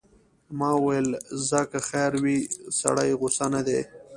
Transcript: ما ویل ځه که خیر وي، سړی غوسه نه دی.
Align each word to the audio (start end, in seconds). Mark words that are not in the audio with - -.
ما 0.57 0.71
ویل 0.85 1.09
ځه 1.49 1.61
که 1.71 1.79
خیر 1.89 2.13
وي، 2.23 2.37
سړی 2.79 3.09
غوسه 3.19 3.45
نه 3.55 3.61
دی. 3.67 3.81